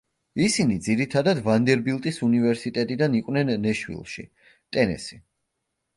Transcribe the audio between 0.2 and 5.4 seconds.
ისინი ძირითადად ვანდერბილტის უნივერსიტეტიდან იყვნენ, ნეშვილში, ტენესი.